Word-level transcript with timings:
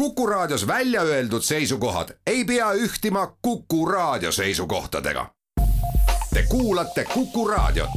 Kuku 0.00 0.26
Raadios 0.26 0.66
välja 0.66 1.02
öeldud 1.02 1.42
seisukohad 1.42 2.08
ei 2.26 2.44
pea 2.44 2.72
ühtima 2.72 3.36
Kuku 3.42 3.86
Raadio 3.86 4.32
seisukohtadega. 4.32 5.26
Te 6.34 6.42
kuulate 6.48 7.04
Kuku 7.04 7.48
Raadiot. 7.48 7.90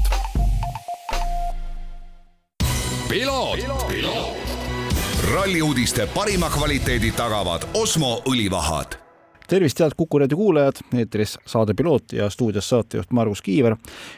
ralli 5.34 5.62
uudiste 5.62 6.08
parima 6.08 6.50
kvaliteedi 6.50 7.12
tagavad 7.12 7.62
Osmo 7.74 8.22
õlivahad 8.30 9.00
tervist, 9.48 9.80
head 9.80 9.92
Kuku 9.98 10.20
raadio 10.20 10.38
kuulajad, 10.38 10.84
eetris 10.98 11.38
saade 11.46 11.74
Piloot 11.74 12.14
ja 12.14 12.30
stuudios 12.30 12.70
saatejuht 12.70 13.12
Margus 13.12 13.42
Kiiver 13.42 13.76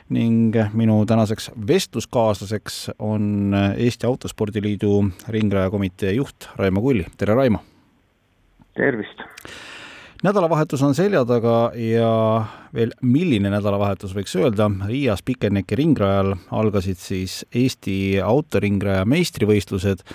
ning 0.10 0.56
minu 0.74 1.06
tänaseks 1.06 1.52
vestluskaaslaseks 1.68 2.90
on 3.00 3.54
Eesti 3.78 4.08
Autospordiliidu 4.08 5.06
ringrajakomitee 5.28 6.14
juht 6.14 6.50
Raimo 6.56 6.82
Kulli, 6.82 7.06
tere 7.18 7.34
Raimo! 7.34 7.75
Tervist! 8.76 9.26
nädalavahetus 10.26 10.82
on 10.84 10.96
selja 10.96 11.26
taga 11.28 11.72
ja 11.78 12.12
veel 12.74 12.94
milline 13.06 13.52
nädalavahetus 13.54 14.16
võiks 14.16 14.34
öelda, 14.40 14.70
Riias 14.88 15.22
Pikerneki 15.26 15.78
ringrajal 15.78 16.34
algasid 16.56 17.00
siis 17.02 17.44
Eesti 17.54 18.18
autoringraja 18.24 19.06
meistrivõistlused 19.06 20.06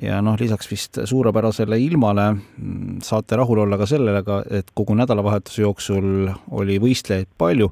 ja 0.00 0.20
noh, 0.24 0.36
lisaks 0.40 0.68
vist 0.70 0.98
suurepärasele 1.08 1.76
ilmale 1.80 2.26
mm, 2.32 3.00
saate 3.04 3.36
rahul 3.36 3.62
olla 3.64 3.76
ka 3.80 3.88
sellega, 3.88 4.40
et 4.60 4.70
kogu 4.76 4.94
nädalavahetuse 4.98 5.62
jooksul 5.62 6.30
oli 6.56 6.78
võistlejaid 6.82 7.28
palju. 7.40 7.68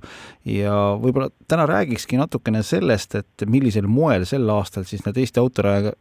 Ja 0.48 0.74
võib-olla 1.01 1.28
täna 1.48 1.66
räägikski 1.68 2.18
natukene 2.20 2.62
sellest, 2.64 3.16
et 3.20 3.45
millisel 3.48 3.88
moel 3.88 4.27
sel 4.28 4.48
aastal 4.52 4.84
siis 4.88 5.04
need 5.06 5.20
Eesti 5.20 5.41
autoraja, 5.41 5.95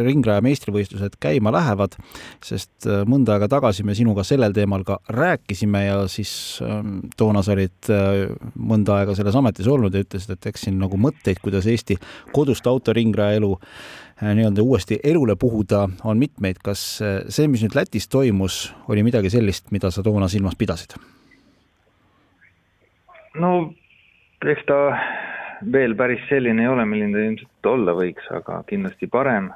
ringraja 0.00 0.44
meistrivõistlused 0.44 1.16
käima 1.20 1.52
lähevad, 1.54 1.96
sest 2.44 2.88
äh, 2.88 3.02
mõnda 3.08 3.36
aega 3.36 3.48
tagasi 3.52 3.84
me 3.86 3.96
sinuga 3.96 4.24
sellel 4.26 4.56
teemal 4.56 4.84
ka 4.88 5.00
rääkisime 5.16 5.84
ja 5.86 6.02
siis 6.12 6.32
ähm, 6.64 6.98
toona 7.16 7.44
sa 7.44 7.56
olid 7.56 7.92
äh, 7.92 8.28
mõnda 8.56 9.00
aega 9.00 9.16
selles 9.16 9.36
ametis 9.36 9.68
olnud 9.70 9.96
ja 9.96 10.04
ütlesid, 10.04 10.36
et 10.36 10.52
eks 10.52 10.68
siin 10.68 10.80
nagu 10.80 11.00
mõtteid, 11.00 11.40
kuidas 11.44 11.68
Eesti 11.70 11.96
kodust 12.36 12.68
autoringraja 12.68 13.40
elu 13.40 13.54
nii-öelda 14.20 14.62
uuesti 14.62 15.00
elule 15.04 15.36
puhuda, 15.36 15.88
on 16.04 16.18
mitmeid. 16.18 16.60
kas 16.64 17.00
äh, 17.02 17.22
see, 17.28 17.48
mis 17.48 17.62
nüüd 17.64 17.76
Lätis 17.76 18.08
toimus, 18.08 18.74
oli 18.88 19.02
midagi 19.02 19.30
sellist, 19.32 19.70
mida 19.72 19.90
sa 19.90 20.04
toona 20.04 20.28
silmas 20.28 20.56
pidasid? 20.60 20.96
no 23.40 23.72
eks 24.44 24.66
ta 24.68 24.80
veel 25.72 25.94
päris 25.96 26.22
selline 26.28 26.64
ei 26.64 26.68
ole, 26.68 26.84
milline 26.88 27.16
ta 27.16 27.24
ilmselt 27.24 27.70
olla 27.72 27.94
võiks, 27.96 28.28
aga 28.34 28.62
kindlasti 28.68 29.06
parem. 29.06 29.50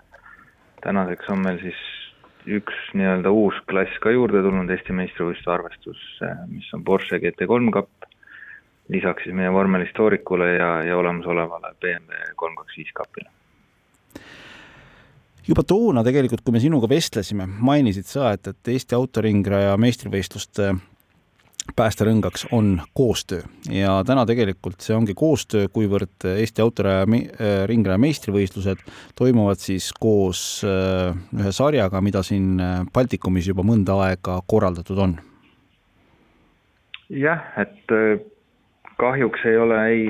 tänaseks 0.85 1.29
on 1.33 1.45
meil 1.45 1.61
siis 1.61 1.85
üks 2.45 2.75
nii-öelda 2.93 3.31
uus 3.33 3.61
klass 3.69 4.01
ka 4.01 4.13
juurde 4.13 4.43
tulnud 4.45 4.71
Eesti 4.71 4.93
meistrivõistluse 4.93 5.51
arvestusse, 5.51 6.33
mis 6.49 6.69
on 6.77 6.85
Porsche 6.85 7.21
GT3 7.21 7.73
kapp. 7.73 8.11
lisaks 8.89 9.25
siis 9.25 9.37
meie 9.37 9.53
vormelistoorikule 9.53 10.51
ja, 10.55 10.71
ja 10.85 10.97
olemasolevale 10.97 11.73
BMW 11.81 12.35
kolm 12.37 12.57
kaks 12.61 12.77
viis 12.77 12.93
kapile 12.93 13.31
juba 15.49 15.65
toona 15.67 16.05
tegelikult, 16.07 16.43
kui 16.45 16.55
me 16.57 16.63
sinuga 16.63 16.89
vestlesime, 16.91 17.47
mainisid 17.47 18.09
sa, 18.09 18.33
et, 18.37 18.49
et 18.49 18.75
Eesti 18.75 18.97
autoringraja 18.97 19.77
meistrivõistluste 19.81 20.73
päästerõngaks 21.77 22.47
on 22.53 22.81
koostöö 22.95 23.43
ja 23.73 23.97
täna 24.07 24.27
tegelikult 24.29 24.85
see 24.85 24.97
ongi 24.97 25.15
koostöö, 25.17 25.69
kuivõrd 25.73 26.27
Eesti 26.37 26.63
autoraja 26.63 27.07
äh, 27.09 27.65
ringraja 27.69 27.99
meistrivõistlused 27.99 28.83
toimuvad 29.17 29.63
siis 29.63 29.89
koos 30.01 30.61
äh, 30.67 31.17
ühe 31.33 31.53
sarjaga, 31.53 32.03
mida 32.05 32.23
siin 32.23 32.61
äh, 32.61 32.83
Baltikumis 32.93 33.49
juba 33.49 33.65
mõnda 33.65 33.97
aega 34.09 34.41
korraldatud 34.47 35.01
on. 35.07 35.17
jah, 37.09 37.41
et 37.61 37.97
kahjuks 39.01 39.49
ei 39.49 39.57
ole 39.57 39.81
ei, 39.89 40.07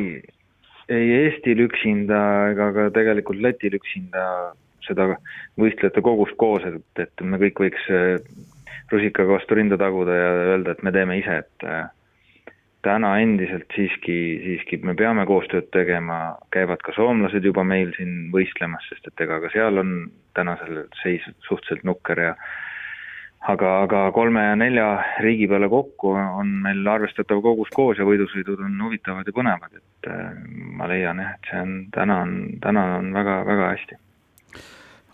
ei 0.89 1.09
Eestil 1.23 1.63
üksinda 1.69 2.21
ega 2.51 2.71
ka 2.75 2.91
tegelikult 2.99 3.43
Lätil 3.43 3.79
üksinda 3.79 4.55
seda 4.89 5.15
võistlejate 5.61 6.03
kogust 6.05 6.37
koos, 6.41 6.65
et, 6.69 7.03
et 7.03 7.25
me 7.27 7.41
kõik 7.43 7.67
võiks 7.67 7.91
äh, 7.91 8.19
rusikaga 8.93 9.39
vastu 9.39 9.59
rinda 9.59 9.79
taguda 9.81 10.17
ja 10.17 10.33
öelda, 10.55 10.75
et 10.75 10.83
me 10.83 10.93
teeme 10.95 11.19
ise, 11.21 11.39
et 11.45 11.69
äh, 11.69 11.87
täna 12.85 13.15
endiselt 13.23 13.71
siiski, 13.75 14.19
siiski 14.45 14.81
me 14.85 14.95
peame 14.99 15.25
koostööd 15.29 15.71
tegema, 15.75 16.37
käivad 16.55 16.85
ka 16.85 16.93
soomlased 16.97 17.45
juba 17.45 17.65
meil 17.67 17.95
siin 17.97 18.29
võistlemas, 18.35 18.85
sest 18.91 19.09
et 19.09 19.25
ega 19.25 19.41
ka 19.45 19.51
seal 19.55 19.81
on 19.81 19.97
tänasel 20.37 20.85
seis 21.01 21.25
suhteliselt 21.47 21.87
nukker 21.89 22.21
ja 22.21 22.35
aga, 23.55 23.73
aga 23.87 24.05
kolme 24.17 24.45
ja 24.51 24.55
nelja 24.59 24.89
riigi 25.25 25.49
peale 25.49 25.69
kokku 25.73 26.15
on 26.19 26.55
meil 26.67 26.85
arvestatav 26.97 27.41
kogus 27.45 27.73
koos 27.75 28.01
ja 28.01 28.09
võidusõidud 28.09 28.61
on 28.67 28.81
huvitavad 28.87 29.29
ja 29.29 29.37
põnevad, 29.37 29.81
et 29.81 30.11
äh, 30.13 30.33
ma 30.79 30.89
leian 30.91 31.23
jah, 31.25 31.37
et 31.39 31.51
see 31.53 31.65
on, 31.65 31.77
täna 31.95 32.21
on, 32.27 32.35
täna 32.65 32.89
on 32.99 33.13
väga, 33.17 33.41
väga 33.49 33.71
hästi 33.77 34.01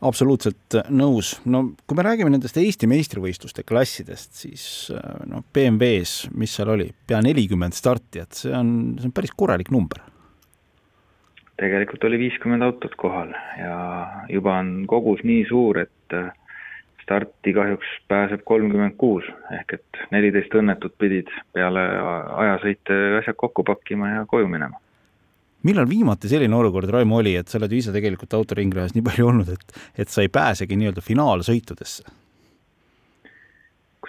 absoluutselt 0.01 0.77
nõus. 0.89 1.35
no 1.45 1.63
kui 1.87 1.99
me 1.99 2.05
räägime 2.07 2.33
nendest 2.33 2.57
Eesti 2.61 2.89
meistrivõistluste 2.91 3.65
klassidest, 3.69 4.33
siis 4.43 4.65
noh, 5.29 5.45
BMW-s, 5.53 6.31
mis 6.37 6.55
seal 6.57 6.73
oli, 6.73 6.89
pea 7.07 7.21
nelikümmend 7.25 7.77
startijat, 7.77 8.33
see 8.43 8.55
on, 8.57 8.73
see 8.99 9.11
on 9.11 9.15
päris 9.17 9.35
korralik 9.37 9.73
number. 9.75 10.03
tegelikult 11.61 12.05
oli 12.09 12.19
viiskümmend 12.23 12.65
autot 12.65 12.95
kohal 12.97 13.35
ja 13.61 13.79
juba 14.33 14.57
on 14.63 14.87
kogus 14.89 15.21
nii 15.29 15.45
suur, 15.49 15.83
et 15.85 16.17
äh, 16.17 16.31
starti 17.03 17.53
kahjuks 17.53 17.89
pääseb 18.09 18.45
kolmkümmend 18.49 18.97
kuus, 18.97 19.27
ehk 19.53 19.77
et 19.77 20.05
neliteist 20.15 20.55
õnnetut 20.57 20.97
pidid 20.99 21.29
peale 21.53 21.83
ajasõite 22.45 23.01
asjad 23.21 23.37
kokku 23.37 23.67
pakkima 23.69 24.15
ja 24.15 24.29
koju 24.31 24.49
minema 24.49 24.81
millal 25.67 25.89
viimati 25.89 26.31
selline 26.31 26.57
olukord, 26.57 26.91
Raimo, 26.91 27.21
oli, 27.21 27.37
et 27.37 27.49
sa 27.49 27.59
oled 27.61 27.73
ju 27.73 27.83
ise 27.83 27.95
tegelikult 27.95 28.35
autoringrajas 28.39 28.97
nii 28.97 29.05
palju 29.07 29.29
olnud, 29.33 29.53
et, 29.55 29.79
et 30.05 30.13
sa 30.13 30.25
ei 30.25 30.33
pääsegi 30.33 30.79
nii-öelda 30.81 31.05
finaalsõitudesse? 31.05 32.09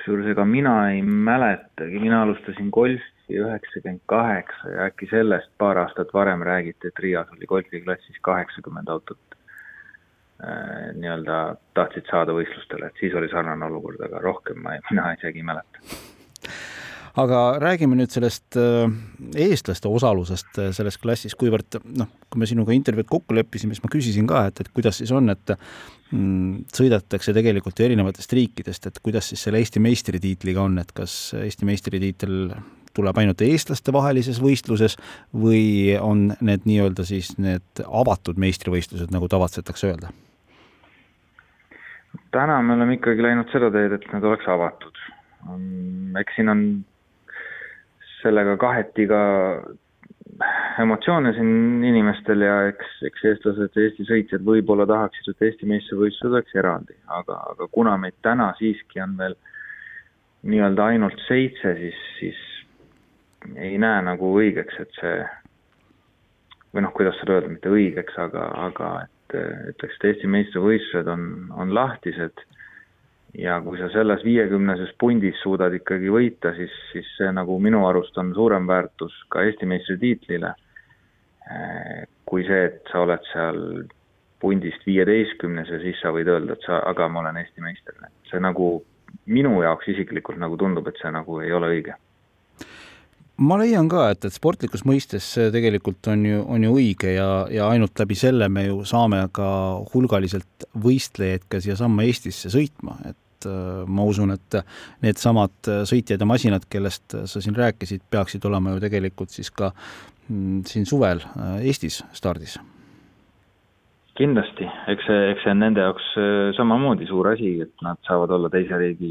kusjuures 0.01 0.31
ega 0.31 0.45
mina 0.47 0.75
ei 0.90 1.01
mäletagi, 1.06 2.00
mina 2.01 2.22
alustasin 2.23 2.72
golfi 2.73 3.35
üheksakümmend 3.38 4.01
kaheksa 4.09 4.72
ja 4.72 4.88
äkki 4.90 5.07
sellest 5.11 5.51
paar 5.61 5.78
aastat 5.78 6.13
varem 6.13 6.41
räägiti, 6.47 6.90
et 6.90 7.00
Riias 7.00 7.29
oli 7.35 7.45
golfiklassis 7.45 8.17
kaheksakümmend 8.25 8.90
autot 8.90 9.35
äh, 9.35 10.90
nii-öelda 10.95 11.41
tahtsid 11.78 12.09
saada 12.09 12.34
võistlustele, 12.34 12.90
et 12.90 13.03
siis 13.03 13.13
oli 13.13 13.29
sarnane 13.29 13.67
olukord, 13.67 14.01
aga 14.07 14.23
rohkem 14.23 14.63
ma, 14.63 14.79
mina 14.90 15.11
isegi 15.19 15.44
ei 15.44 15.50
mäleta 15.51 15.85
aga 17.19 17.39
räägime 17.61 17.97
nüüd 17.99 18.13
sellest 18.13 18.57
äh, 18.59 18.91
eestlaste 19.35 19.89
osalusest 19.91 20.59
äh, 20.61 20.69
selles 20.75 20.97
klassis, 21.01 21.35
kuivõrd 21.39 21.79
noh, 21.97 22.09
kui 22.31 22.41
me 22.41 22.49
sinuga 22.49 22.75
intervjuud 22.75 23.09
kokku 23.09 23.35
leppisime, 23.35 23.75
siis 23.75 23.83
ma 23.83 23.91
küsisin 23.91 24.29
ka, 24.29 24.45
et, 24.51 24.63
et 24.63 24.72
kuidas 24.72 25.01
siis 25.01 25.11
on, 25.16 25.27
et 25.33 25.55
mm, 25.55 26.67
sõidetakse 26.75 27.35
tegelikult 27.35 27.79
ju 27.79 27.88
erinevatest 27.89 28.35
riikidest, 28.38 28.88
et 28.88 29.01
kuidas 29.03 29.31
siis 29.31 29.44
selle 29.44 29.59
Eesti 29.61 29.83
meistritiitliga 29.83 30.63
on, 30.63 30.79
et 30.81 30.94
kas 30.95 31.35
Eesti 31.41 31.67
meistritiitel 31.67 32.53
tuleb 32.95 33.22
ainult 33.22 33.41
eestlaste 33.45 33.93
vahelises 33.95 34.41
võistluses 34.43 34.97
või 35.35 35.95
on 35.99 36.31
need 36.43 36.67
nii-öelda 36.67 37.05
siis 37.07 37.33
need 37.39 37.83
avatud 37.88 38.39
meistrivõistlused, 38.41 39.11
nagu 39.16 39.31
tavatsetakse 39.31 39.91
öelda? 39.91 40.11
täna 42.31 42.61
me 42.63 42.73
oleme 42.75 42.95
ikkagi 42.97 43.23
läinud 43.23 43.51
seda 43.51 43.69
teed, 43.72 43.95
et 43.95 44.07
need 44.13 44.25
oleks 44.28 44.47
avatud. 44.51 44.99
eks 46.19 46.35
siin 46.35 46.51
on 46.51 46.63
sellega 48.21 48.57
kaheti 48.61 49.07
ka 49.09 49.21
emotsioone 50.81 51.33
siin 51.35 51.83
inimestel 51.85 52.45
ja 52.45 52.55
eks, 52.71 52.93
eks 53.09 53.25
eestlased, 53.31 53.77
Eesti 53.77 54.05
sõitjad 54.07 54.45
võib-olla 54.45 54.87
tahaksid, 54.89 55.33
et 55.33 55.47
Eesti 55.47 55.69
meistrivõistlused 55.69 56.31
oleks 56.31 56.55
eraldi, 56.57 56.97
aga, 57.19 57.37
aga 57.53 57.67
kuna 57.75 57.97
meid 58.01 58.17
täna 58.25 58.51
siiski 58.59 59.01
on 59.03 59.17
veel 59.19 59.37
nii-öelda 60.49 60.87
ainult 60.93 61.22
seitse, 61.28 61.75
siis, 61.78 62.01
siis 62.19 62.41
ei 63.55 63.78
näe 63.81 64.01
nagu 64.05 64.34
õigeks, 64.40 64.79
et 64.81 64.97
see 64.99 65.17
või 66.72 66.85
noh, 66.85 66.93
kuidas 66.96 67.17
seda 67.19 67.37
öelda, 67.37 67.51
mitte 67.51 67.73
õigeks, 67.73 68.17
aga, 68.22 68.47
aga 68.67 68.91
et 69.05 69.37
ütleks, 69.73 69.99
et 69.99 70.09
Eesti 70.11 70.31
meistrivõistlused 70.31 71.11
on, 71.11 71.28
on 71.57 71.73
lahtised 71.75 72.46
ja 73.37 73.61
kui 73.63 73.79
sa 73.79 73.89
selles 73.93 74.23
viiekümneses 74.25 74.93
pundis 74.99 75.39
suudad 75.43 75.73
ikkagi 75.73 76.11
võita, 76.11 76.53
siis, 76.57 76.73
siis 76.91 77.07
see 77.17 77.31
nagu 77.35 77.57
minu 77.59 77.85
arust 77.87 78.17
on 78.19 78.33
suurem 78.35 78.67
väärtus 78.67 79.16
ka 79.31 79.45
Eesti 79.47 79.69
meistritiitlile, 79.69 80.53
eh, 81.47 82.03
kui 82.25 82.45
see, 82.47 82.66
et 82.67 82.91
sa 82.91 83.05
oled 83.05 83.25
seal 83.31 83.61
pundist 84.41 84.85
viieteistkümnes 84.87 85.69
ja 85.69 85.79
siis 85.83 85.99
sa 86.01 86.11
võid 86.16 86.29
öelda, 86.31 86.57
et 86.57 86.66
sa, 86.66 86.81
aga 86.89 87.07
ma 87.07 87.22
olen 87.23 87.37
Eesti 87.37 87.61
meister. 87.61 87.95
see 88.29 88.39
nagu 88.39 88.83
minu 89.25 89.61
jaoks 89.61 89.87
isiklikult 89.91 90.39
nagu 90.39 90.57
tundub, 90.57 90.87
et 90.87 90.97
see 91.01 91.11
nagu 91.11 91.39
ei 91.43 91.51
ole 91.53 91.75
õige 91.75 91.95
ma 93.37 93.57
leian 93.61 93.87
ka, 93.89 94.09
et, 94.13 94.25
et 94.28 94.35
sportlikus 94.35 94.83
mõistes 94.87 95.25
see 95.35 95.49
tegelikult 95.53 96.11
on 96.11 96.25
ju, 96.25 96.43
on 96.45 96.67
ju 96.67 96.75
õige 96.75 97.16
ja, 97.16 97.29
ja 97.51 97.69
ainult 97.72 97.97
läbi 97.99 98.17
selle 98.19 98.49
me 98.49 98.67
ju 98.67 98.83
saame 98.85 99.23
ka 99.33 99.47
hulgaliselt 99.93 100.67
võistlejaid 100.83 101.47
ka 101.49 101.61
siiasamma 101.63 102.05
Eestisse 102.07 102.51
sõitma, 102.53 102.99
et 103.09 103.17
et 103.41 103.87
ma 103.89 104.03
usun, 104.05 104.35
et 104.35 104.57
needsamad 105.01 105.69
sõitjad 105.89 106.22
ja 106.22 106.28
masinad, 106.29 106.66
kellest 106.69 107.16
sa 107.25 107.41
siin 107.41 107.55
rääkisid, 107.57 108.03
peaksid 108.13 108.45
olema 108.45 108.75
ju 108.75 108.83
tegelikult 108.83 109.34
siis 109.34 109.49
ka 109.49 109.72
mm, 110.27 110.61
siin 110.69 110.85
suvel 110.85 111.23
Eestis 111.61 112.03
stardis. 112.13 112.59
Kindlasti, 114.19 114.67
eks 114.91 115.07
see, 115.07 115.22
eks 115.31 115.45
see 115.45 115.53
on 115.55 115.63
nende 115.63 115.81
jaoks 115.81 116.11
samamoodi 116.57 117.07
suur 117.09 117.31
asi, 117.31 117.55
et 117.66 117.85
nad 117.85 117.97
saavad 118.05 118.35
olla 118.37 118.51
teise 118.53 118.77
riigi 118.77 119.09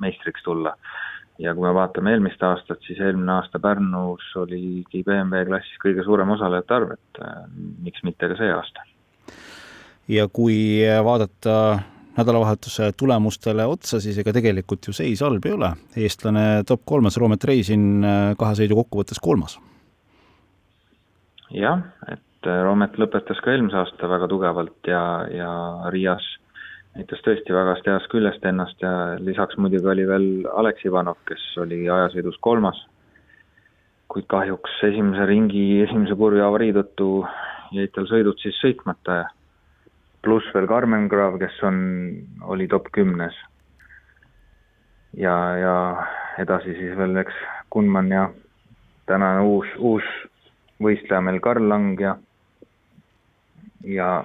meistriks 0.00 0.46
tulla 0.46 0.72
ja 1.38 1.54
kui 1.54 1.66
me 1.66 1.74
vaatame 1.74 2.14
eelmist 2.14 2.42
aastat, 2.42 2.80
siis 2.86 3.00
eelmine 3.00 3.32
aasta 3.38 3.60
Pärnus 3.62 4.26
oligi 4.36 5.02
BMW 5.06 5.44
klassis 5.48 5.82
kõige 5.82 6.04
suurem 6.06 6.34
osalejate 6.34 6.74
arv, 6.74 6.96
et 6.98 7.22
äh, 7.22 7.44
miks 7.84 8.02
mitte 8.06 8.30
ka 8.30 8.38
see 8.40 8.50
aasta. 8.54 8.86
ja 10.08 10.28
kui 10.32 10.58
vaadata 11.04 11.58
nädalavahetuse 12.18 12.92
tulemustele 12.98 13.66
otsa, 13.66 14.00
siis 14.02 14.18
ega 14.18 14.32
tegelikult 14.34 14.88
ju 14.88 14.94
seis 14.96 15.22
halb 15.22 15.44
ei 15.46 15.54
ole. 15.54 15.72
eestlane 15.96 16.46
top 16.66 16.82
kolmes, 16.84 17.16
Roomet 17.16 17.44
Reisin 17.44 18.04
äh, 18.04 18.32
kahe 18.38 18.58
sõidu 18.58 18.80
kokkuvõttes 18.82 19.22
kolmas. 19.22 19.58
jah, 21.54 21.84
et 22.10 22.50
äh, 22.50 22.62
Roomet 22.66 22.98
lõpetas 22.98 23.42
ka 23.44 23.54
eelmise 23.54 23.78
aasta 23.78 24.10
väga 24.10 24.28
tugevalt 24.30 24.90
ja, 24.90 25.02
ja 25.30 25.52
Riias 25.94 26.26
näitas 26.98 27.20
tõesti 27.22 27.54
väga 27.54 27.76
heast 27.86 28.08
küljest 28.10 28.44
ennast 28.48 28.80
ja 28.82 28.90
lisaks 29.22 29.56
muidugi 29.56 29.86
oli 29.86 30.06
veel 30.08 30.28
Alex 30.50 30.82
Ivanov, 30.88 31.20
kes 31.28 31.42
oli 31.62 31.84
ajasõidus 31.86 32.38
kolmas. 32.42 32.86
kuid 34.08 34.24
kahjuks 34.26 34.78
esimese 34.88 35.26
ringi 35.28 35.82
esimese 35.84 36.14
kurvi 36.16 36.40
avarii 36.40 36.72
tõttu 36.72 37.26
jäid 37.76 37.92
tal 37.92 38.06
sõidud 38.08 38.40
siis 38.40 38.56
sõitmata 38.62 39.16
ja 39.18 39.26
pluss 40.24 40.48
veel 40.54 40.66
Carmen 40.66 41.08
Grav, 41.12 41.36
kes 41.38 41.58
on, 41.62 41.76
oli 42.42 42.66
top 42.68 42.88
kümnes. 42.92 43.36
ja, 45.14 45.34
ja 45.56 45.74
edasi 46.38 46.74
siis 46.74 46.96
veel 46.96 47.16
eks 47.16 47.34
Kunman 47.70 48.10
ja 48.10 48.30
tänane 49.06 49.44
uus, 49.44 49.68
uus 49.78 50.04
võistleja 50.82 51.20
meil 51.20 51.38
Karl 51.40 51.68
Lang 51.68 52.00
ja 52.00 52.16
ja 53.84 54.24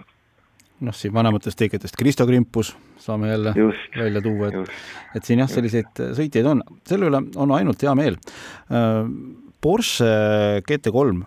noh, 0.83 0.95
siin 0.95 1.13
vanematest 1.15 1.59
teeketest 1.59 1.97
Kristo 1.99 2.27
Krimpus 2.29 2.73
saame 3.01 3.31
jälle 3.31 3.53
just, 3.57 3.97
välja 3.99 4.21
tuua, 4.23 4.49
et, 4.49 4.73
et 5.17 5.27
siin 5.27 5.43
jah, 5.43 5.51
selliseid 5.51 6.03
sõitjaid 6.17 6.49
on, 6.49 6.63
selle 6.87 7.09
üle 7.11 7.23
on 7.39 7.55
ainult 7.55 7.83
hea 7.83 7.95
meel. 7.97 8.19
Äh, 8.71 9.03
Porsche 9.63 10.09
GT3 10.67 11.23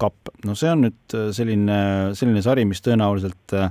kapp, 0.00 0.30
no 0.48 0.56
see 0.58 0.70
on 0.72 0.86
nüüd 0.86 1.16
selline, 1.36 1.78
selline 2.18 2.42
sari, 2.42 2.64
mis 2.66 2.80
tõenäoliselt 2.82 3.54
äh, 3.58 3.68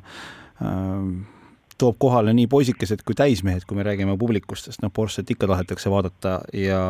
toob 1.82 1.98
kohale 2.02 2.34
nii 2.36 2.48
poisikesed 2.52 3.04
kui 3.08 3.18
täismehed, 3.18 3.66
kui 3.68 3.78
me 3.78 3.86
räägime 3.86 4.16
publikust, 4.20 4.70
sest 4.70 4.84
noh, 4.84 4.92
Porsche't 4.94 5.30
ikka 5.34 5.50
tahetakse 5.50 5.92
vaadata 5.92 6.38
ja, 6.56 6.84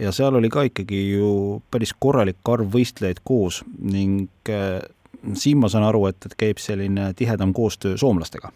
ja 0.00 0.12
seal 0.14 0.36
oli 0.38 0.50
ka 0.52 0.66
ikkagi 0.68 1.00
ju 1.14 1.30
päris 1.72 1.94
korralik 1.98 2.42
arv 2.50 2.68
võistlejaid 2.74 3.22
koos 3.26 3.62
ning 3.78 4.52
äh, 4.52 4.82
siin 5.32 5.58
ma 5.58 5.68
saan 5.68 5.84
aru, 5.84 6.06
et, 6.10 6.20
et 6.26 6.36
käib 6.38 6.60
selline 6.62 7.12
tihedam 7.16 7.52
koostöö 7.52 7.96
soomlastega. 7.96 8.52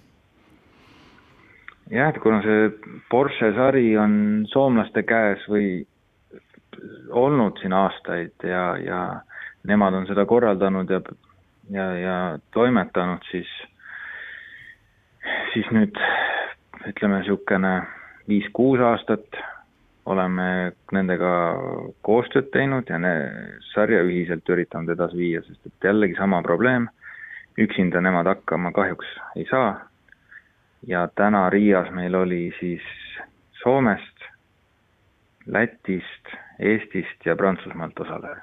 jah, 1.91 2.09
et 2.09 2.19
kuna 2.23 2.43
see 2.45 2.71
Porsche 3.11 3.53
sari 3.57 3.97
on 3.99 4.47
soomlaste 4.53 5.03
käes 5.03 5.45
või 5.49 5.87
olnud 7.11 7.59
siin 7.61 7.73
aastaid 7.73 8.45
ja, 8.45 8.77
ja 8.77 9.01
nemad 9.67 9.95
on 9.95 10.07
seda 10.07 10.27
korraldanud 10.27 10.91
ja, 10.91 11.01
ja, 11.71 11.87
ja 11.99 12.17
toimetanud, 12.55 13.25
siis, 13.31 13.49
siis 15.53 15.71
nüüd 15.75 15.97
ütleme 16.89 17.23
niisugune 17.23 17.73
viis-kuus 18.29 18.81
aastat 18.85 19.41
oleme 20.09 20.73
nendega 20.93 21.33
koostööd 22.07 22.49
teinud 22.55 22.89
ja 22.89 22.99
sarja 23.73 24.01
ühiselt 24.07 24.49
üritanud 24.49 24.95
edasi 24.95 25.19
viia, 25.21 25.43
sest 25.45 25.69
et 25.69 25.89
jällegi 25.91 26.17
sama 26.19 26.41
probleem, 26.45 26.89
üksinda 27.61 28.01
nemad 28.05 28.31
hakkama 28.31 28.73
kahjuks 28.73 29.11
ei 29.37 29.47
saa. 29.51 29.77
ja 30.87 31.09
täna 31.19 31.51
Riias 31.51 31.91
meil 31.91 32.15
oli 32.15 32.55
siis 32.61 32.83
Soomest, 33.63 34.27
Lätist, 35.47 36.31
Eestist 36.59 37.27
ja 37.27 37.37
Prantsusmaalt 37.37 37.99
osaleja. 38.01 38.43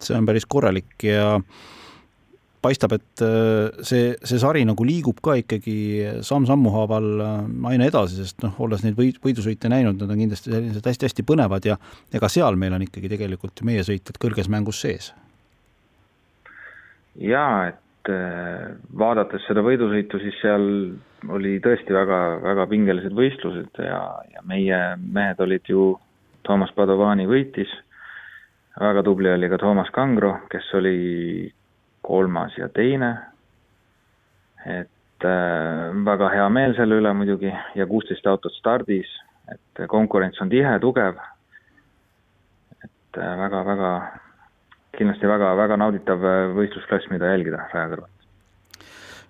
see 0.00 0.16
on 0.16 0.26
päris 0.26 0.46
korralik 0.46 1.02
ja 1.02 1.40
paistab, 2.66 2.96
et 2.96 3.24
äh, 3.24 3.70
see, 3.86 4.10
see 4.26 4.40
sari 4.42 4.64
nagu 4.68 4.86
liigub 4.86 5.20
ka 5.24 5.36
ikkagi 5.40 5.76
samm-sammu 6.26 6.72
haaval 6.74 7.08
äh, 7.22 7.32
aina 7.72 7.88
edasi, 7.90 8.20
sest 8.20 8.42
noh, 8.44 8.56
olles 8.66 8.84
neid 8.84 8.98
võid, 8.98 9.20
võidusõite 9.24 9.70
näinud, 9.72 10.00
nad 10.02 10.12
on 10.12 10.22
kindlasti 10.24 10.52
sellised 10.52 10.90
hästi-hästi 10.90 11.26
põnevad 11.28 11.68
ja 11.68 11.78
ega 12.14 12.30
seal 12.32 12.58
meil 12.60 12.76
on 12.76 12.86
ikkagi 12.86 13.10
tegelikult 13.12 13.64
meie 13.66 13.84
sõitjad 13.86 14.20
kõrges 14.22 14.50
mängus 14.52 14.82
sees. 14.84 15.12
jaa, 17.16 17.72
et 17.72 18.12
äh, 18.12 18.72
vaadates 18.98 19.46
seda 19.48 19.64
võidusõitu, 19.64 20.20
siis 20.22 20.38
seal 20.42 20.66
oli 21.32 21.56
tõesti 21.64 21.94
väga, 21.94 22.20
väga 22.44 22.66
pingelised 22.70 23.14
võistlused 23.16 23.82
ja, 23.82 24.00
ja 24.34 24.44
meie 24.46 24.80
mehed 25.00 25.40
olid 25.42 25.70
ju, 25.70 25.94
Toomas 26.46 26.70
Padovani 26.76 27.24
võitis, 27.26 27.70
väga 28.78 29.02
tubli 29.02 29.32
oli 29.32 29.48
ka 29.50 29.58
Toomas 29.58 29.88
Kangro, 29.94 30.36
kes 30.52 30.68
oli 30.78 30.98
kolmas 32.06 32.56
ja 32.58 32.68
teine. 32.68 33.14
et 34.66 35.24
äh, 35.24 35.94
väga 36.04 36.28
hea 36.32 36.48
meel 36.50 36.74
selle 36.78 36.98
üle 37.00 37.12
muidugi 37.14 37.52
ja 37.78 37.86
kuusteist 37.86 38.26
autot 38.26 38.54
stardis, 38.58 39.10
et 39.52 39.86
konkurents 39.88 40.40
on 40.42 40.50
tihe, 40.50 40.72
tugev. 40.82 41.20
et 42.82 43.20
väga-väga, 43.42 43.94
äh, 43.96 44.50
kindlasti 44.98 45.30
väga-väga 45.30 45.78
nauditav 45.78 46.26
äh, 46.26 46.42
võistlusklass, 46.58 47.10
mida 47.14 47.30
jälgida 47.34 47.68
raja 47.72 47.94
kõrvalt 47.94 48.12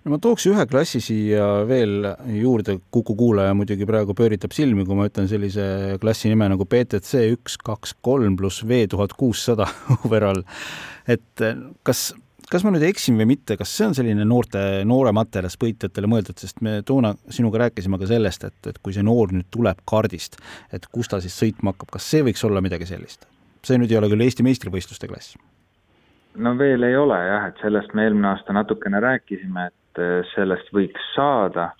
no 0.03 0.15
ma 0.15 0.21
tooks 0.23 0.47
ühe 0.49 0.65
klassi 0.71 1.01
siia 1.03 1.47
veel 1.69 2.11
juurde, 2.39 2.79
Kuku 2.91 3.13
kuulaja 3.19 3.53
muidugi 3.57 3.85
praegu 3.85 4.17
pööritab 4.17 4.53
silmi, 4.55 4.85
kui 4.87 4.97
ma 4.97 5.09
ütlen 5.09 5.29
sellise 5.29 5.97
klassi 6.01 6.31
nime 6.31 6.49
nagu 6.53 6.65
BTC 6.65 7.27
üks, 7.35 7.57
kaks, 7.61 7.97
kolm 8.01 8.37
pluss 8.39 8.65
V 8.65 8.85
tuhat 8.89 9.13
kuussada 9.19 9.67
overall. 10.05 10.41
et 11.07 11.45
kas 11.83 12.09
kas 12.51 12.63
ma 12.65 12.71
nüüd 12.73 12.85
eksin 12.87 13.17
või 13.19 13.27
mitte, 13.33 13.57
kas 13.59 13.71
see 13.75 13.87
on 13.89 13.95
selline 13.97 14.25
noorte, 14.27 14.61
noorematele 14.87 15.49
spõitjatele 15.51 16.09
mõeldud, 16.11 16.37
sest 16.39 16.61
me 16.65 16.79
toona 16.87 17.13
sinuga 17.33 17.65
rääkisime 17.65 17.99
ka 17.99 18.09
sellest, 18.09 18.47
et, 18.47 18.71
et 18.71 18.79
kui 18.83 18.95
see 18.95 19.05
noor 19.05 19.33
nüüd 19.35 19.49
tuleb 19.53 19.81
kardist, 19.89 20.39
et 20.73 20.87
kus 20.91 21.11
ta 21.11 21.19
siis 21.23 21.35
sõitma 21.37 21.73
hakkab, 21.73 21.91
kas 21.97 22.07
see 22.11 22.23
võiks 22.27 22.45
olla 22.47 22.63
midagi 22.63 22.89
sellist? 22.89 23.27
see 23.67 23.75
nüüd 23.81 23.91
ei 23.91 23.97
ole 23.99 24.07
küll 24.07 24.23
Eesti 24.23 24.45
meistrivõistluste 24.47 25.09
klass. 25.09 25.35
no 26.39 26.53
veel 26.59 26.87
ei 26.87 26.95
ole 26.95 27.17
jah, 27.25 27.49
et 27.49 27.59
sellest 27.63 27.95
me 27.97 28.05
eelmine 28.07 28.31
aasta 28.31 28.55
natukene 28.55 29.01
rääkisime, 29.03 29.67
et 29.67 30.03
äh, 30.03 30.21
sellest 30.35 30.71
võiks 30.75 31.11
saada 31.15 31.71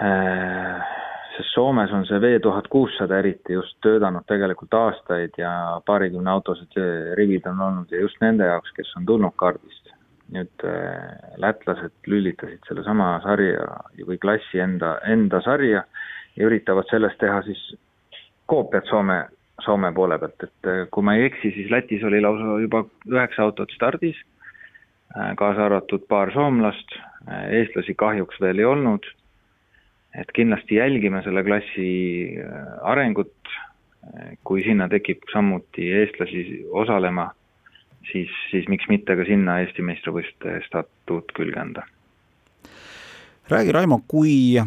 äh, 0.00 0.95
sest 1.36 1.54
Soomes 1.54 1.92
on 1.92 2.06
see 2.08 2.20
V 2.20 2.38
tuhat 2.42 2.68
kuussada 2.72 3.18
eriti 3.18 3.56
just 3.56 3.76
töötanud 3.84 4.24
tegelikult 4.28 4.74
aastaid 4.74 5.36
ja 5.38 5.50
paarikümne 5.86 6.30
autosed 6.32 6.78
rivid 7.18 7.46
on 7.50 7.60
olnud 7.60 7.92
ja 7.92 8.00
just 8.00 8.20
nende 8.24 8.48
jaoks, 8.48 8.72
kes 8.76 8.94
on 8.96 9.06
tulnud 9.06 9.36
kardist. 9.36 9.92
nüüd 10.26 10.62
äh, 10.66 11.36
lätlased 11.38 12.08
lülitasid 12.10 12.64
sellesama 12.66 13.20
sarja 13.22 13.62
või 14.08 14.16
klassi 14.18 14.58
enda, 14.58 14.96
enda 15.06 15.38
sarja 15.44 15.84
ja 16.34 16.48
üritavad 16.48 16.88
sellest 16.90 17.20
teha 17.20 17.36
siis 17.46 17.60
koopiat 18.50 18.90
Soome, 18.90 19.20
Soome 19.62 19.92
poole 19.94 20.18
pealt, 20.18 20.42
et 20.42 20.70
äh, 20.72 20.80
kui 20.90 21.06
ma 21.06 21.14
ei 21.14 21.28
eksi, 21.28 21.52
siis 21.54 21.70
Lätis 21.70 22.02
oli 22.02 22.18
lausa 22.24 22.56
juba 22.58 22.82
üheksa 23.06 23.46
autot 23.46 23.70
stardis, 23.76 24.18
äh, 25.14 25.30
kaasa 25.38 25.68
arvatud 25.68 26.08
paar 26.10 26.34
soomlast, 26.34 26.98
eestlasi 27.46 27.94
kahjuks 27.94 28.42
veel 28.42 28.58
ei 28.58 28.66
olnud 28.66 29.06
et 30.20 30.32
kindlasti 30.34 30.78
jälgime 30.80 31.22
selle 31.24 31.44
klassi 31.44 31.90
äh, 32.40 32.68
arengut, 32.82 33.34
kui 34.46 34.62
sinna 34.62 34.86
tekib 34.88 35.24
samuti 35.32 35.88
eestlasi 35.98 36.62
osalema, 36.70 37.24
siis, 38.12 38.30
siis 38.52 38.68
miks 38.70 38.86
mitte 38.88 39.16
ka 39.18 39.24
sinna 39.26 39.58
Eesti 39.64 39.82
meistrivõistluste 39.82 40.60
statuut 40.68 41.32
külge 41.34 41.58
anda. 41.60 41.82
räägi, 43.50 43.72
Raimo, 43.72 44.00
kui 44.08 44.62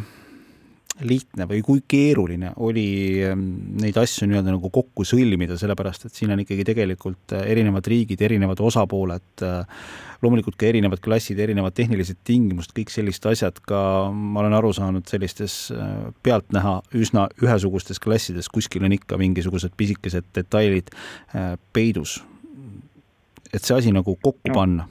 lihtne 1.06 1.46
või 1.50 1.62
kui 1.66 1.82
keeruline 1.88 2.52
oli 2.66 2.86
ähm, 3.24 3.44
neid 3.80 3.98
asju 4.00 4.28
nii-öelda 4.28 4.54
nagu 4.56 4.72
kokku 4.74 5.06
sõlmida, 5.08 5.58
sellepärast 5.60 6.08
et 6.08 6.16
siin 6.18 6.34
on 6.34 6.42
ikkagi 6.44 6.66
tegelikult 6.68 7.36
äh, 7.38 7.46
erinevad 7.54 7.88
riigid, 7.90 8.22
erinevad 8.26 8.60
osapooled, 8.64 9.44
äh, 9.46 9.88
loomulikult 10.24 10.60
ka 10.60 10.68
erinevad 10.70 11.02
klassid, 11.04 11.40
erinevad 11.40 11.78
tehnilised 11.78 12.20
tingimused, 12.28 12.74
kõik 12.76 12.92
sellised 12.94 13.30
asjad, 13.32 13.62
ka 13.64 13.82
ma 14.12 14.44
olen 14.44 14.58
aru 14.60 14.74
saanud, 14.76 15.08
sellistes 15.10 15.58
äh, 15.76 15.96
pealtnäha 16.26 16.80
üsna 17.00 17.30
ühesugustes 17.44 18.02
klassides 18.04 18.52
kuskil 18.52 18.86
on 18.88 18.96
ikka 18.98 19.20
mingisugused 19.22 19.76
pisikesed 19.80 20.28
detailid 20.36 20.92
peidus. 21.74 22.20
et 23.54 23.64
see 23.64 23.74
asi 23.76 23.92
nagu 23.92 24.14
kokku 24.22 24.52
panna 24.54 24.86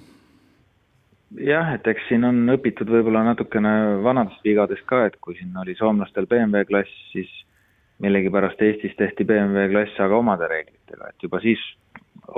jah, 1.37 1.75
et 1.75 1.87
eks 1.87 2.09
siin 2.09 2.25
on 2.25 2.41
õpitud 2.55 2.89
võib-olla 2.91 3.25
natukene 3.27 3.73
vanadest 4.05 4.45
vigadest 4.45 4.87
ka, 4.89 5.05
et 5.09 5.19
kui 5.21 5.37
siin 5.37 5.57
oli 5.61 5.75
soomlastel 5.79 6.27
BMW 6.31 6.65
klass, 6.69 6.95
siis 7.13 7.29
millegipärast 8.03 8.63
Eestis 8.63 8.97
tehti 8.97 9.27
BMW 9.29 9.69
klass 9.73 10.01
aga 10.01 10.17
omade 10.17 10.49
reeglitega, 10.49 11.11
et 11.11 11.23
juba 11.23 11.41
siis 11.45 11.61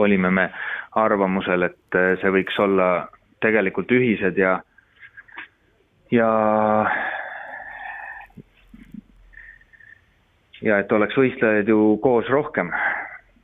olime 0.00 0.30
me 0.30 0.48
arvamusel, 0.98 1.68
et 1.68 2.00
see 2.22 2.34
võiks 2.34 2.58
olla 2.62 3.08
tegelikult 3.42 3.90
ühised 3.92 4.38
ja 4.38 4.58
ja 6.10 6.30
ja 10.62 10.78
et 10.80 10.92
oleks 10.92 11.16
võistlejaid 11.16 11.68
ju 11.68 11.96
koos 12.02 12.28
rohkem. 12.28 12.72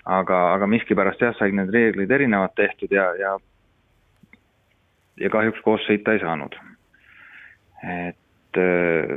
aga, 0.07 0.37
aga 0.55 0.67
miskipärast 0.71 1.21
jah, 1.21 1.35
said 1.35 1.55
need 1.55 1.73
reeglid 1.75 2.11
erinevad 2.11 2.53
tehtud 2.55 2.93
ja, 2.95 3.09
ja 3.19 3.37
ja 5.21 5.31
kahjuks 5.33 5.63
koos 5.65 5.87
sõita 5.89 6.17
ei 6.17 6.23
saanud. 6.23 6.57
et 7.87 8.59
äh, 8.61 9.17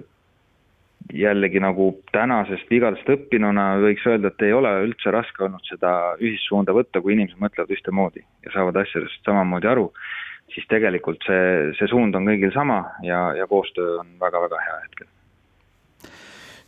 jällegi 1.14 1.60
nagu 1.64 1.92
tänasest 2.12 2.70
vigadest 2.70 3.08
õppinuna 3.10 3.80
võiks 3.82 4.06
öelda, 4.08 4.30
et 4.30 4.42
ei 4.46 4.54
ole 4.54 4.74
üldse 4.86 5.12
raske 5.16 5.44
olnud 5.46 5.66
seda 5.66 5.94
ühissuunda 6.22 6.76
võtta, 6.76 7.02
kui 7.02 7.16
inimesed 7.16 7.40
mõtlevad 7.42 7.72
ühtemoodi 7.74 8.26
ja 8.46 8.52
saavad 8.54 8.82
asjadest 8.84 9.24
samamoodi 9.26 9.72
aru, 9.72 9.88
siis 10.54 10.68
tegelikult 10.70 11.24
see, 11.26 11.72
see 11.80 11.90
suund 11.90 12.16
on 12.20 12.30
kõigil 12.30 12.54
sama 12.54 12.84
ja, 13.06 13.30
ja 13.38 13.48
koostöö 13.48 14.02
on 14.04 14.14
väga-väga 14.22 14.62
hea 14.66 14.84
hetkel 14.84 15.10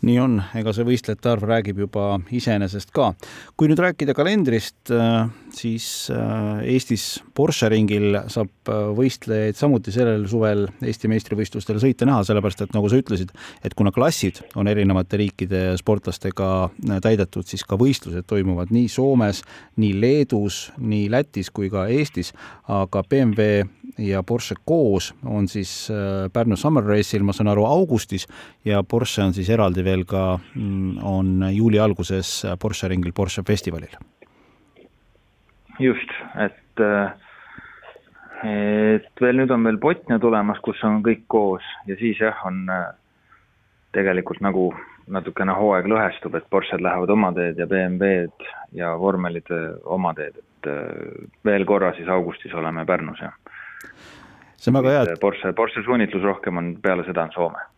nii 0.06 0.18
on, 0.22 0.38
ega 0.58 0.74
see 0.74 0.86
võistlejate 0.86 1.30
arv 1.30 1.46
räägib 1.50 1.82
juba 1.84 2.06
iseenesest 2.34 2.92
ka. 2.96 3.12
kui 3.58 3.70
nüüd 3.70 3.80
rääkida 3.82 4.16
kalendrist, 4.18 4.90
äh, 4.94 5.30
siis 5.54 6.10
äh, 6.14 6.64
Eestis 6.74 7.22
Porsche 7.38 7.70
ringil 7.70 8.18
saab 8.32 8.72
äh, 8.72 8.90
võistlejaid 8.98 9.60
samuti 9.60 9.94
sellel 9.94 10.26
suvel 10.32 10.66
Eesti 10.82 11.10
meistrivõistlustel 11.12 11.82
sõita 11.84 12.08
näha, 12.10 12.24
sellepärast 12.26 12.66
et 12.66 12.74
nagu 12.74 12.90
sa 12.90 13.02
ütlesid, 13.02 13.34
et 13.64 13.76
kuna 13.78 13.94
klassid 13.94 14.42
on 14.58 14.70
erinevate 14.72 15.20
riikide 15.22 15.62
sportlastega 15.80 16.72
täidetud, 17.04 17.46
siis 17.46 17.64
ka 17.68 17.78
võistlused 17.80 18.26
toimuvad 18.30 18.74
nii 18.74 18.90
Soomes, 18.92 19.44
nii 19.82 19.94
Leedus, 20.02 20.64
nii 20.82 21.12
Lätis 21.14 21.54
kui 21.54 21.70
ka 21.74 21.86
Eestis, 21.92 22.34
aga 22.72 23.04
BMW 23.06 23.68
ja 24.02 24.22
Porsche 24.26 24.56
koos 24.66 25.12
on 25.28 25.48
siis 25.52 25.92
Pärnu 26.34 26.56
Summer 26.58 26.86
Race'il, 26.86 27.26
ma 27.28 27.36
saan 27.36 27.52
aru, 27.52 27.66
augustis 27.68 28.26
ja 28.66 28.82
Porsche 28.88 29.26
on 29.26 29.36
siis 29.36 29.50
eraldi 29.52 29.84
veel 29.84 29.91
ka, 30.08 30.40
mm, 30.56 30.98
on 31.04 31.46
juuli 31.52 31.80
alguses 31.80 32.42
Porsche 32.60 32.90
ringil 32.92 33.14
Porsche 33.14 33.44
festivalil 33.48 33.96
just, 35.82 36.14
et, 36.40 36.84
et 38.46 39.24
veel 39.26 39.42
nüüd 39.42 39.54
on 39.54 39.66
veel 39.68 39.80
Botnia 39.82 40.20
tulemas, 40.22 40.60
kus 40.66 40.82
on 40.88 41.02
kõik 41.06 41.26
koos 41.32 41.66
ja 41.90 41.98
siis 42.00 42.20
jah, 42.22 42.38
on 42.48 42.64
tegelikult 43.96 44.42
nagu 44.44 44.70
natukene 45.12 45.54
hooaeg 45.58 45.90
lõhestub, 45.92 46.36
et 46.38 46.48
Porsche'd 46.50 46.84
lähevad 46.84 47.12
oma 47.12 47.32
teed 47.36 47.60
ja 47.60 47.68
BMW-d 47.68 48.52
ja 48.78 48.94
vormelid 49.00 49.50
oma 49.84 50.14
teed, 50.18 50.38
et 50.38 50.72
veel 51.46 51.66
korra 51.68 51.92
siis 51.98 52.10
augustis 52.10 52.54
oleme 52.54 52.86
Pärnus 52.86 53.20
ja. 53.24 53.34
see 54.56 54.72
on 54.72 54.80
väga 54.80 54.96
hea, 54.96 55.04
et 55.10 55.22
Porsche, 55.24 55.54
Porsche 55.58 55.84
suunitlus 55.84 56.24
rohkem 56.24 56.62
on, 56.62 56.74
peale 56.82 57.08
seda 57.08 57.28
on 57.28 57.36
Soome 57.36 57.71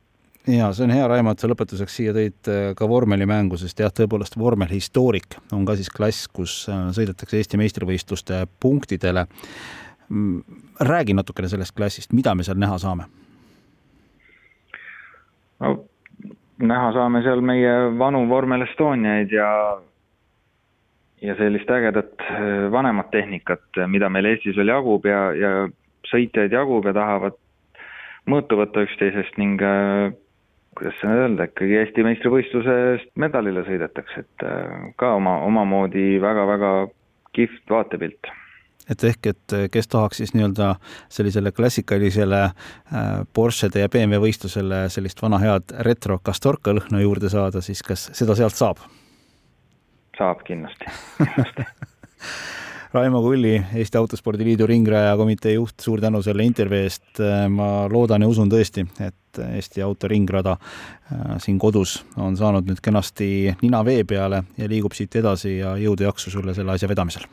ja 0.48 0.72
see 0.76 0.84
on 0.84 0.92
hea, 0.92 1.06
Raimo, 1.08 1.32
et 1.32 1.40
sa 1.40 1.48
lõpetuseks 1.48 1.96
siia 2.00 2.14
tõid 2.16 2.50
äh, 2.52 2.66
ka 2.78 2.88
vormelimängu, 2.90 3.58
sest 3.60 3.80
jah, 3.80 3.94
tõepoolest 3.96 4.36
vormelhistoorik 4.40 5.38
on 5.56 5.64
ka 5.68 5.78
siis 5.80 5.92
klass, 5.94 6.28
kus 6.28 6.64
äh, 6.72 6.90
sõidetakse 6.96 7.40
Eesti 7.40 7.60
meistrivõistluste 7.62 8.44
punktidele. 8.64 9.26
Mm, 10.10 10.42
räägi 10.84 11.16
natukene 11.16 11.48
sellest 11.52 11.76
klassist, 11.78 12.12
mida 12.14 12.36
me 12.36 12.44
seal 12.44 12.60
näha 12.60 12.78
saame? 12.82 13.08
no 15.64 15.78
näha 16.60 16.92
saame 16.92 17.22
seal 17.24 17.42
meie 17.46 17.72
vanu 18.00 18.26
vormel 18.28 18.66
Estoniaid 18.68 19.32
ja 19.32 19.50
ja 21.24 21.38
sellist 21.40 21.70
ägedat 21.72 22.20
äh, 22.20 22.68
vanemat 22.72 23.12
tehnikat, 23.12 23.64
mida 23.88 24.10
meil 24.12 24.28
Eestis 24.28 24.58
veel 24.60 24.74
jagub 24.74 25.08
ja, 25.08 25.22
ja 25.32 25.54
sõitjaid 26.12 26.52
jagub 26.52 26.84
ja 26.90 26.94
tahavad 26.98 27.40
mõõtu 28.28 28.60
võtta 28.60 28.84
üksteisest 28.84 29.40
ning 29.40 29.64
kuidas 30.84 31.00
seda 31.00 31.16
öelda, 31.24 31.48
ikkagi 31.48 31.78
Eesti 31.80 32.04
meistrivõistlusest 32.04 33.12
medalile 33.24 33.64
sõidetakse, 33.64 34.24
et 34.26 34.44
äh, 34.44 34.88
ka 35.00 35.14
oma, 35.16 35.38
omamoodi 35.48 36.20
väga-väga 36.22 36.72
kihvt 37.34 37.72
vaatepilt 37.72 38.32
et 38.92 39.04
ehk, 39.08 39.30
et 39.32 39.54
kes 39.72 39.88
tahaks 39.88 40.20
siis 40.20 40.34
nii-öelda 40.36 40.74
sellisele 41.08 41.54
klassikalisele 41.56 42.42
äh, 42.44 43.14
Porschede 43.34 43.86
ja 43.86 43.90
BMW 43.90 44.20
võistlusele 44.26 44.90
sellist 44.92 45.24
vana 45.24 45.40
head 45.40 45.72
retro 45.88 46.20
Castorca 46.20 46.76
lõhna 46.76 47.00
juurde 47.00 47.32
saada, 47.32 47.64
siis 47.64 47.80
kas 47.84 48.10
seda 48.12 48.36
sealt 48.36 48.60
saab? 48.60 48.84
saab 50.18 50.44
kindlasti, 50.44 50.92
kindlasti 51.22 51.70
Raimo 52.94 53.22
Kulli, 53.22 53.64
Eesti 53.76 53.98
Autospordi 53.98 54.46
Liidu 54.46 54.68
ringraja 54.68 55.16
komitee 55.18 55.54
juht, 55.54 55.80
suur 55.82 56.02
tänu 56.02 56.22
selle 56.22 56.44
intervjuu 56.46 56.84
eest. 56.86 57.22
ma 57.50 57.88
loodan 57.90 58.22
ja 58.22 58.28
usun 58.30 58.52
tõesti, 58.52 58.84
et 59.02 59.40
Eesti 59.48 59.82
autoringrada 59.82 60.54
äh, 60.54 61.34
siin 61.42 61.58
kodus 61.60 61.96
on 62.22 62.38
saanud 62.38 62.70
nüüd 62.70 62.84
kenasti 62.86 63.56
nina 63.64 63.82
vee 63.86 64.04
peale 64.06 64.44
ja 64.58 64.70
liigub 64.70 64.94
siit 64.94 65.16
edasi 65.16 65.58
ja 65.58 65.74
jõudu 65.82 66.06
jaksu 66.06 66.30
sulle 66.30 66.54
selle 66.54 66.78
asja 66.78 66.90
vedamisel. 66.90 67.26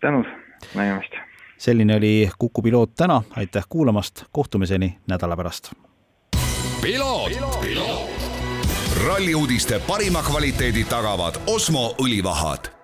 tänud, 0.00 0.30
nägemist. 0.74 1.18
selline 1.58 1.96
oli 1.96 2.30
Kuku 2.38 2.62
piloot 2.62 2.94
täna, 2.94 3.22
aitäh 3.36 3.66
kuulamast, 3.68 4.24
kohtumiseni 4.32 4.98
nädala 5.06 5.36
pärast. 5.36 5.72
ralli 9.06 9.34
uudiste 9.34 9.80
parima 9.86 10.22
kvaliteedi 10.22 10.84
tagavad 10.84 11.34
Osmo 11.46 11.94
õlivahad 11.98 12.79